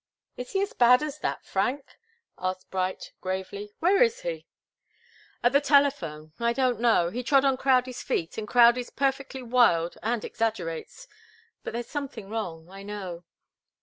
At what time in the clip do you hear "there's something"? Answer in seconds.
11.73-12.31